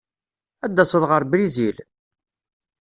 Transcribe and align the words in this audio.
Ad 0.65 0.71
d-taseḍ 0.73 1.03
ɣer 1.07 1.23
Brizil? 1.31 1.77